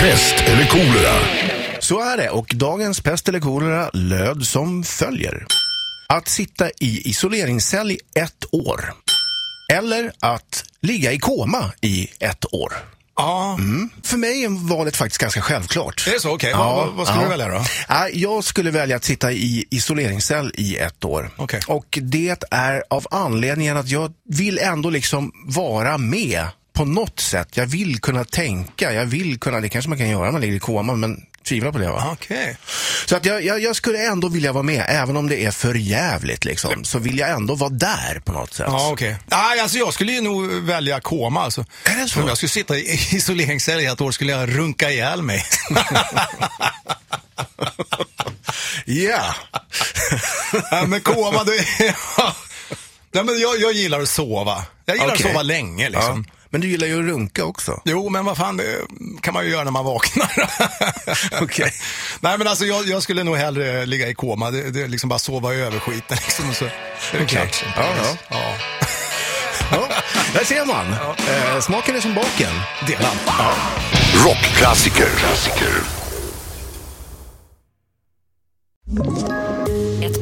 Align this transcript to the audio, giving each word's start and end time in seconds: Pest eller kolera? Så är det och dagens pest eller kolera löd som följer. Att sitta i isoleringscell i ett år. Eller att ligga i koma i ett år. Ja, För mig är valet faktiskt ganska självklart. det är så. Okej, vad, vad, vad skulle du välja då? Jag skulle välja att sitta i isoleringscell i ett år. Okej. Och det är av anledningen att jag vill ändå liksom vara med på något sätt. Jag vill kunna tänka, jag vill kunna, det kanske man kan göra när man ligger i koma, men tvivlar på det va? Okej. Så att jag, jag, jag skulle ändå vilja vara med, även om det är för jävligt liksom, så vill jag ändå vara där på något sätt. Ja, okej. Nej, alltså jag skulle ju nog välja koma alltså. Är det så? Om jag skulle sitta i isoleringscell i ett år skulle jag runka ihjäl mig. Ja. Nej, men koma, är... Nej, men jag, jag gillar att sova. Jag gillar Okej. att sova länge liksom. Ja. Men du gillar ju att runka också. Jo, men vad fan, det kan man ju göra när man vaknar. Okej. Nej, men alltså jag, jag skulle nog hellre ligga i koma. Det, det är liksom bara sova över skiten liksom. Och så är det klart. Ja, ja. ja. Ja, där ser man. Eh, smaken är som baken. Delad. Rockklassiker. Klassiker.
Pest 0.00 0.34
eller 0.46 0.66
kolera? 0.66 1.12
Så 1.80 2.00
är 2.00 2.16
det 2.16 2.30
och 2.30 2.52
dagens 2.54 3.00
pest 3.00 3.28
eller 3.28 3.40
kolera 3.40 3.90
löd 3.92 4.46
som 4.46 4.84
följer. 4.84 5.46
Att 6.08 6.28
sitta 6.28 6.70
i 6.70 7.08
isoleringscell 7.10 7.90
i 7.90 7.98
ett 8.14 8.44
år. 8.50 8.92
Eller 9.72 10.12
att 10.20 10.64
ligga 10.82 11.12
i 11.12 11.18
koma 11.18 11.72
i 11.80 12.08
ett 12.20 12.54
år. 12.54 12.72
Ja, 13.16 13.58
För 14.04 14.16
mig 14.16 14.44
är 14.44 14.68
valet 14.68 14.96
faktiskt 14.96 15.20
ganska 15.20 15.40
självklart. 15.40 16.02
det 16.04 16.14
är 16.14 16.18
så. 16.18 16.34
Okej, 16.34 16.52
vad, 16.54 16.76
vad, 16.76 16.94
vad 16.94 17.06
skulle 17.08 17.24
du 17.24 17.28
välja 17.28 17.48
då? 17.48 17.64
Jag 18.12 18.44
skulle 18.44 18.70
välja 18.70 18.96
att 18.96 19.04
sitta 19.04 19.32
i 19.32 19.64
isoleringscell 19.70 20.52
i 20.54 20.76
ett 20.76 21.04
år. 21.04 21.30
Okej. 21.36 21.60
Och 21.66 21.98
det 22.02 22.44
är 22.50 22.84
av 22.90 23.06
anledningen 23.10 23.76
att 23.76 23.88
jag 23.88 24.12
vill 24.28 24.58
ändå 24.58 24.90
liksom 24.90 25.32
vara 25.46 25.98
med 25.98 26.46
på 26.80 26.86
något 26.86 27.20
sätt. 27.20 27.56
Jag 27.56 27.66
vill 27.66 28.00
kunna 28.00 28.24
tänka, 28.24 28.92
jag 28.92 29.06
vill 29.06 29.40
kunna, 29.40 29.60
det 29.60 29.68
kanske 29.68 29.88
man 29.88 29.98
kan 29.98 30.08
göra 30.08 30.24
när 30.24 30.32
man 30.32 30.40
ligger 30.40 30.54
i 30.54 30.58
koma, 30.58 30.94
men 30.94 31.22
tvivlar 31.48 31.72
på 31.72 31.78
det 31.78 31.88
va? 31.88 32.10
Okej. 32.12 32.56
Så 33.06 33.16
att 33.16 33.24
jag, 33.24 33.44
jag, 33.44 33.60
jag 33.60 33.76
skulle 33.76 34.06
ändå 34.06 34.28
vilja 34.28 34.52
vara 34.52 34.62
med, 34.62 34.84
även 34.88 35.16
om 35.16 35.28
det 35.28 35.44
är 35.44 35.50
för 35.50 35.74
jävligt 35.74 36.44
liksom, 36.44 36.84
så 36.84 36.98
vill 36.98 37.18
jag 37.18 37.30
ändå 37.30 37.54
vara 37.54 37.70
där 37.70 38.20
på 38.24 38.32
något 38.32 38.54
sätt. 38.54 38.66
Ja, 38.68 38.90
okej. 38.92 39.16
Nej, 39.26 39.60
alltså 39.60 39.78
jag 39.78 39.94
skulle 39.94 40.12
ju 40.12 40.20
nog 40.20 40.52
välja 40.52 41.00
koma 41.00 41.42
alltså. 41.42 41.64
Är 41.84 41.96
det 41.96 42.08
så? 42.08 42.20
Om 42.20 42.28
jag 42.28 42.36
skulle 42.36 42.50
sitta 42.50 42.76
i 42.76 42.82
isoleringscell 43.16 43.80
i 43.80 43.86
ett 43.86 44.00
år 44.00 44.10
skulle 44.10 44.32
jag 44.32 44.58
runka 44.58 44.90
ihjäl 44.90 45.22
mig. 45.22 45.44
Ja. 48.84 49.34
Nej, 50.72 50.86
men 50.86 51.00
koma, 51.00 51.40
är... 51.40 51.94
Nej, 53.12 53.24
men 53.24 53.40
jag, 53.40 53.60
jag 53.60 53.72
gillar 53.72 54.00
att 54.00 54.08
sova. 54.08 54.64
Jag 54.84 54.96
gillar 54.96 55.14
Okej. 55.14 55.26
att 55.26 55.32
sova 55.32 55.42
länge 55.42 55.88
liksom. 55.88 56.24
Ja. 56.28 56.39
Men 56.50 56.60
du 56.60 56.68
gillar 56.68 56.86
ju 56.86 56.98
att 56.98 57.04
runka 57.04 57.44
också. 57.44 57.80
Jo, 57.84 58.08
men 58.08 58.24
vad 58.24 58.36
fan, 58.36 58.56
det 58.56 58.76
kan 59.20 59.34
man 59.34 59.44
ju 59.44 59.50
göra 59.50 59.64
när 59.64 59.70
man 59.70 59.84
vaknar. 59.84 60.30
Okej. 61.42 61.72
Nej, 62.20 62.38
men 62.38 62.46
alltså 62.46 62.64
jag, 62.64 62.86
jag 62.86 63.02
skulle 63.02 63.24
nog 63.24 63.36
hellre 63.36 63.86
ligga 63.86 64.08
i 64.08 64.14
koma. 64.14 64.50
Det, 64.50 64.70
det 64.70 64.82
är 64.82 64.88
liksom 64.88 65.08
bara 65.08 65.18
sova 65.18 65.54
över 65.54 65.78
skiten 65.78 66.18
liksom. 66.22 66.48
Och 66.48 66.56
så 66.56 66.64
är 66.64 67.18
det 67.18 67.26
klart. 67.26 67.64
Ja, 67.76 67.94
ja. 67.96 68.16
ja. 68.30 68.54
Ja, 69.72 69.88
där 70.34 70.44
ser 70.44 70.64
man. 70.66 70.92
Eh, 70.92 71.60
smaken 71.60 71.96
är 71.96 72.00
som 72.00 72.14
baken. 72.14 72.52
Delad. 72.86 73.16
Rockklassiker. 74.24 75.08
Klassiker. 75.16 76.00